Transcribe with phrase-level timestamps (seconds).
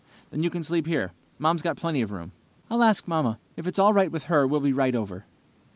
[0.31, 1.11] "Then you can sleep here.
[1.37, 2.31] Mom's got plenty of room."
[2.71, 3.37] "I'll ask Mamma.
[3.55, 5.25] If it's all right with her, we'll be right over."